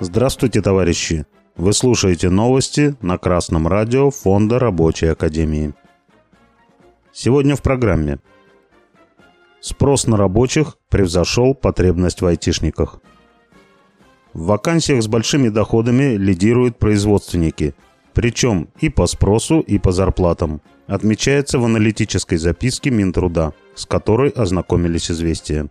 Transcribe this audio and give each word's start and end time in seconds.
Здравствуйте, 0.00 0.62
товарищи! 0.62 1.26
Вы 1.56 1.72
слушаете 1.72 2.30
новости 2.30 2.94
на 3.02 3.18
Красном 3.18 3.66
радио 3.66 4.10
Фонда 4.10 4.58
Рабочей 4.58 5.06
Академии. 5.06 5.74
Сегодня 7.12 7.56
в 7.56 7.62
программе. 7.62 8.20
Спрос 9.60 10.06
на 10.06 10.16
рабочих 10.16 10.78
превзошел 10.88 11.54
потребность 11.54 12.22
в 12.22 12.26
айтишниках. 12.26 13.00
В 14.32 14.46
вакансиях 14.46 15.02
с 15.02 15.08
большими 15.08 15.48
доходами 15.48 16.14
лидируют 16.14 16.78
производственники, 16.78 17.74
причем 18.14 18.68
и 18.80 18.88
по 18.88 19.06
спросу, 19.06 19.58
и 19.58 19.78
по 19.78 19.90
зарплатам, 19.90 20.62
отмечается 20.86 21.58
в 21.58 21.64
аналитической 21.64 22.36
записке 22.36 22.90
Минтруда, 22.90 23.52
с 23.78 23.86
которой 23.86 24.30
ознакомились 24.30 25.10
«Известия». 25.10 25.70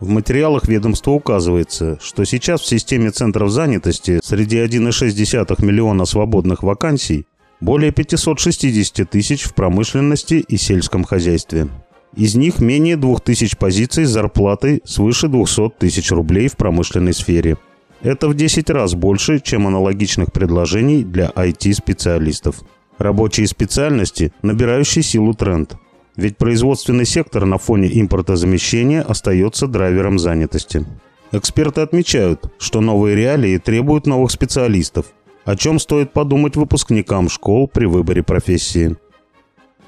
В 0.00 0.08
материалах 0.08 0.68
ведомства 0.68 1.12
указывается, 1.12 1.98
что 2.02 2.24
сейчас 2.24 2.60
в 2.60 2.66
системе 2.66 3.10
центров 3.10 3.50
занятости 3.50 4.20
среди 4.22 4.58
1,6 4.58 5.64
миллиона 5.64 6.04
свободных 6.04 6.62
вакансий 6.62 7.26
более 7.60 7.92
560 7.92 9.08
тысяч 9.08 9.44
в 9.44 9.54
промышленности 9.54 10.34
и 10.34 10.56
сельском 10.56 11.04
хозяйстве. 11.04 11.68
Из 12.16 12.34
них 12.34 12.58
менее 12.58 12.96
2000 12.96 13.56
позиций 13.56 14.04
с 14.04 14.10
зарплатой 14.10 14.82
свыше 14.84 15.28
200 15.28 15.70
тысяч 15.78 16.10
рублей 16.10 16.48
в 16.48 16.56
промышленной 16.56 17.14
сфере. 17.14 17.56
Это 18.02 18.28
в 18.28 18.34
10 18.34 18.68
раз 18.70 18.94
больше, 18.94 19.40
чем 19.40 19.66
аналогичных 19.66 20.32
предложений 20.32 21.04
для 21.04 21.28
IT-специалистов. 21.28 22.62
Рабочие 22.98 23.46
специальности, 23.46 24.32
набирающий 24.42 25.02
силу 25.02 25.34
тренд– 25.34 25.76
ведь 26.16 26.36
производственный 26.36 27.06
сектор 27.06 27.44
на 27.44 27.58
фоне 27.58 27.88
импортозамещения 28.00 29.02
остается 29.02 29.66
драйвером 29.66 30.18
занятости. 30.18 30.84
Эксперты 31.32 31.80
отмечают, 31.80 32.52
что 32.58 32.80
новые 32.80 33.16
реалии 33.16 33.58
требуют 33.58 34.06
новых 34.06 34.30
специалистов, 34.30 35.06
о 35.44 35.56
чем 35.56 35.78
стоит 35.78 36.12
подумать 36.12 36.56
выпускникам 36.56 37.28
школ 37.28 37.66
при 37.66 37.86
выборе 37.86 38.22
профессии. 38.22 38.96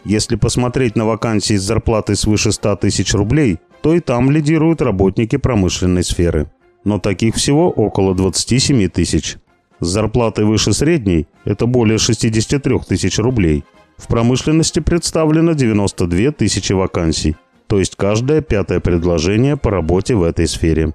Если 0.04 0.36
посмотреть 0.36 0.96
на 0.96 1.04
вакансии 1.04 1.56
с 1.56 1.62
зарплатой 1.62 2.16
свыше 2.16 2.52
100 2.52 2.76
тысяч 2.76 3.14
рублей, 3.14 3.58
то 3.82 3.94
и 3.94 4.00
там 4.00 4.30
лидируют 4.30 4.82
работники 4.82 5.36
промышленной 5.36 6.02
сферы. 6.02 6.50
Но 6.84 6.98
таких 6.98 7.36
всего 7.36 7.70
около 7.70 8.14
27 8.14 8.88
тысяч. 8.88 9.36
С 9.80 9.88
зарплатой 9.88 10.44
выше 10.44 10.72
средней– 10.72 11.26
это 11.44 11.66
более 11.66 11.98
63 11.98 12.78
тысяч 12.88 13.18
рублей– 13.18 13.64
в 13.96 14.08
промышленности 14.08 14.80
представлено 14.80 15.52
92 15.52 16.32
тысячи 16.32 16.72
вакансий, 16.72 17.36
то 17.66 17.78
есть 17.78 17.96
каждое 17.96 18.40
пятое 18.40 18.80
предложение 18.80 19.56
по 19.56 19.70
работе 19.70 20.14
в 20.14 20.22
этой 20.22 20.46
сфере. 20.46 20.94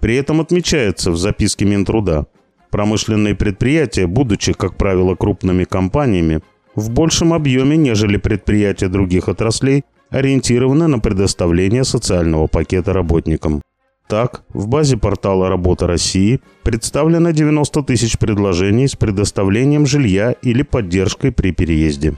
При 0.00 0.16
этом 0.16 0.40
отмечается 0.40 1.10
в 1.10 1.16
записке 1.16 1.64
Минтруда, 1.64 2.26
промышленные 2.70 3.34
предприятия, 3.34 4.06
будучи, 4.06 4.52
как 4.52 4.76
правило, 4.76 5.14
крупными 5.14 5.64
компаниями, 5.64 6.40
в 6.74 6.90
большем 6.90 7.32
объеме, 7.32 7.76
нежели 7.76 8.16
предприятия 8.16 8.88
других 8.88 9.28
отраслей, 9.28 9.84
ориентированы 10.10 10.86
на 10.86 11.00
предоставление 11.00 11.84
социального 11.84 12.46
пакета 12.46 12.92
работникам. 12.92 13.62
Так, 14.08 14.42
в 14.54 14.66
базе 14.68 14.96
портала 14.96 15.50
«Работа 15.50 15.86
России» 15.86 16.40
представлено 16.62 17.30
90 17.30 17.82
тысяч 17.82 18.18
предложений 18.18 18.88
с 18.88 18.96
предоставлением 18.96 19.86
жилья 19.86 20.32
или 20.32 20.62
поддержкой 20.62 21.30
при 21.30 21.52
переезде. 21.52 22.14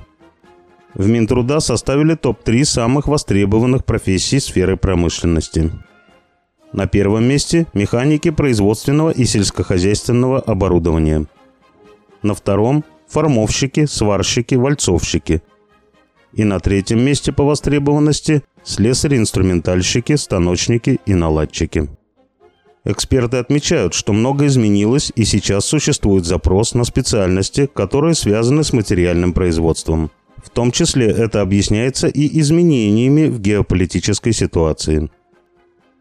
В 0.94 1.08
Минтруда 1.08 1.58
составили 1.58 2.14
топ-3 2.14 2.64
самых 2.64 3.08
востребованных 3.08 3.84
профессий 3.84 4.38
сферы 4.38 4.77
промышленности. 4.77 5.72
На 6.72 6.86
первом 6.86 7.24
месте– 7.24 7.66
механики 7.74 8.30
производственного 8.30 9.11
и 9.11 9.24
сельскохозяйственного 9.24 10.38
оборудования. 10.38 11.27
На 12.22 12.34
втором– 12.34 12.84
формовщики, 13.08 13.86
сварщики, 13.86 14.55
вальцовщики. 14.55 15.42
И 16.33 16.45
на 16.45 16.61
третьем 16.61 17.01
месте 17.01 17.33
по 17.33 17.45
востребованности 17.45 18.42
слесари-инструментальщики, 18.64 20.17
станочники 20.17 21.01
и 21.07 21.14
наладчики. 21.14 21.89
Эксперты 22.85 23.36
отмечают, 23.36 23.92
что 23.92 24.13
много 24.13 24.46
изменилось 24.46 25.13
и 25.14 25.24
сейчас 25.24 25.67
существует 25.67 26.24
запрос 26.24 26.74
на 26.74 26.85
специальности, 26.85 27.69
которые 27.73 28.14
связаны 28.14 28.64
с 28.64 28.73
материальным 28.73 29.35
производством. 29.35 30.11
В 30.42 30.48
том 30.48 30.73
числе 30.73 31.07
это 31.07 31.42
объясняется 31.42 32.08
и 32.08 32.40
изменениями 32.40 33.29
в 33.29 33.39
геополитической 33.40 34.33
ситуации. 34.33 35.11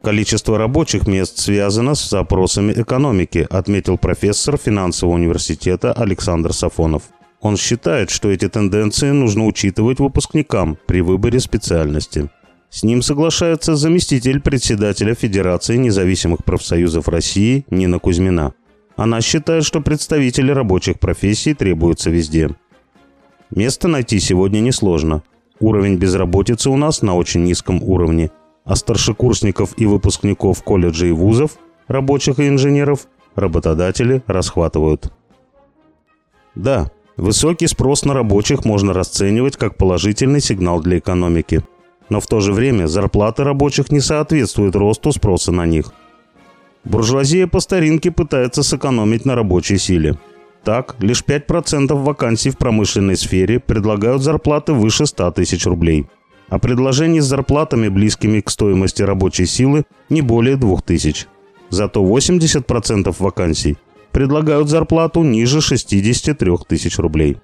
Количество 0.01 0.57
рабочих 0.57 1.07
мест 1.07 1.39
связано 1.39 1.94
с 1.94 2.09
запросами 2.09 2.72
экономики, 2.72 3.45
отметил 3.50 3.97
профессор 3.97 4.57
финансового 4.57 5.16
университета 5.16 5.91
Александр 5.91 6.53
Сафонов. 6.53 7.03
Он 7.41 7.55
считает, 7.55 8.09
что 8.09 8.29
эти 8.29 8.50
тенденции 8.50 9.11
нужно 9.11 9.45
учитывать 9.45 10.00
выпускникам 10.00 10.77
при 10.85 11.01
выборе 11.01 11.39
специальности. 11.39 12.29
С 12.69 12.83
ним 12.83 13.01
соглашается 13.01 13.75
заместитель 13.75 14.41
председателя 14.41 15.16
Федерации 15.16 15.77
независимых 15.77 16.44
профсоюзов 16.44 17.07
России 17.07 17.66
Нина 17.69 17.97
Кузьмина. 18.00 18.53
Она 18.95 19.22
считает, 19.22 19.63
что 19.63 19.81
представители 19.81 20.51
рабочих 20.51 21.00
профессий 21.00 21.53
требуются 21.53 22.09
везде. 22.09 22.50
Место 23.50 23.88
найти 23.88 24.19
сегодня 24.19 24.59
несложно. 24.59 25.23
Уровень 25.59 25.95
безработицы 25.95 26.69
у 26.69 26.77
нас 26.77 27.01
на 27.01 27.16
очень 27.16 27.44
низком 27.44 27.81
уровне, 27.81 28.29
а 28.66 28.75
старшекурсников 28.75 29.73
и 29.77 29.85
выпускников 29.85 30.61
колледжей 30.63 31.09
и 31.09 31.13
вузов, 31.13 31.57
рабочих 31.88 32.39
и 32.39 32.47
инженеров, 32.47 33.07
работодатели 33.35 34.21
расхватывают. 34.27 35.11
Да, 36.56 36.91
высокий 37.19 37.68
спрос 37.68 38.06
на 38.06 38.13
рабочих 38.13 38.66
можно 38.66 38.94
расценивать 38.94 39.57
как 39.57 39.78
положительный 39.78 40.41
сигнал 40.41 40.81
для 40.81 40.97
экономики– 40.97 41.63
но 42.09 42.19
в 42.19 42.28
то 42.28 42.40
же 42.40 42.53
время 42.53 42.88
зарплаты 42.88 43.44
рабочих 43.44 43.91
не 43.91 44.02
соответствуют 44.02 44.75
росту 44.75 45.12
спроса 45.12 45.52
на 45.52 45.66
них. 45.66 45.94
Буржуазия 46.84 47.47
по 47.47 47.59
старинке 47.59 48.12
пытается 48.12 48.63
сэкономить 48.63 49.25
на 49.25 49.35
рабочей 49.35 49.78
силе. 49.78 50.18
Так, 50.63 50.96
лишь 51.00 51.24
5% 51.24 51.94
вакансий 51.94 52.50
в 52.50 52.57
промышленной 52.57 53.16
сфере 53.16 53.59
предлагают 53.59 54.24
зарплаты 54.24 54.74
выше 54.74 55.06
100 55.06 55.31
тысяч 55.31 55.66
рублей. 55.66 56.07
А 56.50 56.57
предложений 56.57 57.22
с 57.22 57.25
зарплатами, 57.25 57.90
близкими 57.90 58.40
к 58.41 58.50
стоимости 58.50 59.03
рабочей 59.03 59.46
силы, 59.46 59.84
не 60.09 60.22
более 60.22 60.56
2000. 60.56 61.28
Зато 61.69 62.03
80% 62.03 63.16
вакансий 63.19 63.78
предлагают 64.11 64.69
зарплату 64.69 65.23
ниже 65.23 65.61
63 65.61 66.51
тысяч 66.67 66.97
рублей. 66.99 67.37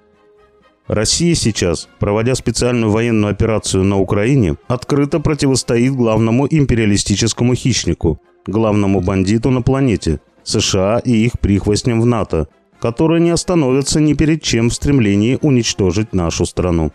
Россия 0.86 1.34
сейчас, 1.34 1.88
проводя 1.98 2.34
специальную 2.34 2.92
военную 2.92 3.32
операцию 3.32 3.84
на 3.84 3.98
Украине, 3.98 4.56
открыто 4.68 5.18
противостоит 5.18 5.92
главному 5.92 6.46
империалистическому 6.48 7.54
хищнику, 7.54 8.20
главному 8.46 9.00
бандиту 9.00 9.50
на 9.50 9.62
планете– 9.62 10.20
США 10.46 11.00
и 11.04 11.10
их 11.10 11.38
прихвостням 11.40 12.00
в 12.00 12.06
НАТО, 12.06 12.48
которые 12.80 13.20
не 13.20 13.30
остановятся 13.30 14.00
ни 14.00 14.14
перед 14.14 14.42
чем 14.42 14.70
в 14.70 14.74
стремлении 14.74 15.38
уничтожить 15.42 16.12
нашу 16.12 16.46
страну. 16.46 16.92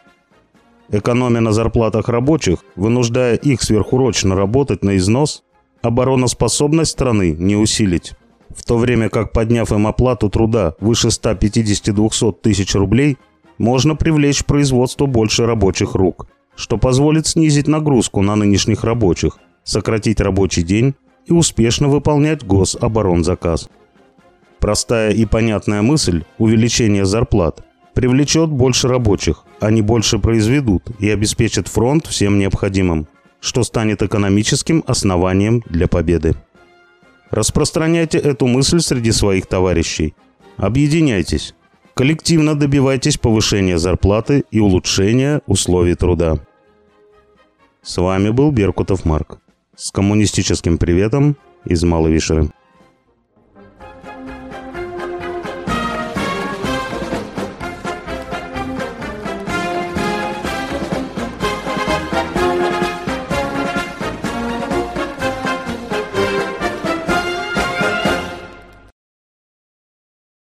Экономия 0.90 1.42
на 1.42 1.52
зарплатах 1.52 2.10
рабочих, 2.10 2.60
вынуждая 2.76 3.36
их 3.36 3.62
сверхурочно 3.62 4.36
работать 4.36 4.84
на 4.84 4.98
износ, 4.98 5.44
обороноспособность 5.82 6.92
страны 6.92 7.36
не 7.38 7.56
усилить. 7.56 8.14
В 8.56 8.64
то 8.64 8.78
время 8.78 9.10
как, 9.10 9.32
подняв 9.32 9.72
им 9.72 9.88
оплату 9.88 10.30
труда 10.30 10.76
выше 10.80 11.08
150-200 11.08 12.36
тысяч 12.42 12.76
рублей– 12.76 13.18
можно 13.62 13.96
привлечь 13.96 14.40
в 14.40 14.46
производство 14.46 15.06
больше 15.06 15.46
рабочих 15.46 15.94
рук, 15.94 16.26
что 16.56 16.78
позволит 16.78 17.28
снизить 17.28 17.68
нагрузку 17.68 18.22
на 18.24 18.36
нынешних 18.36 18.84
рабочих, 18.84 19.38
сократить 19.64 20.20
рабочий 20.20 20.64
день 20.64 20.96
и 21.28 21.34
успешно 21.34 21.88
выполнять 21.88 22.44
гособоронзаказ. 22.44 23.70
Простая 24.60 25.12
и 25.12 25.26
понятная 25.26 25.84
мысль– 25.84 26.24
увеличение 26.40 27.06
зарплат– 27.06 27.64
привлечет 27.94 28.50
больше 28.50 28.88
рабочих, 28.88 29.44
они 29.60 29.84
больше 29.84 30.18
произведут 30.18 30.90
и 31.00 31.08
обеспечат 31.10 31.68
фронт 31.68 32.08
всем 32.08 32.40
необходимым, 32.40 33.08
что 33.42 33.64
станет 33.64 34.02
экономическим 34.02 34.84
основанием 34.88 35.62
для 35.70 35.88
победы. 35.88 36.36
Распространяйте 37.32 38.18
эту 38.18 38.46
мысль 38.46 38.82
среди 38.82 39.12
своих 39.12 39.48
товарищей. 39.48 40.14
Объединяйтесь. 40.58 41.56
Коллективно 41.94 42.56
добивайтесь 42.56 43.18
повышения 43.18 43.78
зарплаты 43.78 44.44
и 44.52 44.60
улучшения 44.60 45.42
условий 45.48 45.96
труда. 45.96 46.40
С 47.82 47.98
вами 47.98 48.30
был 48.30 48.52
Беркутов 48.52 49.06
Марк. 49.06 49.40
С 49.76 49.92
коммунистическим 49.92 50.78
приветом 50.78 51.38
из 51.66 51.84
Малой 51.84 52.12
Вишеры. 52.12 52.52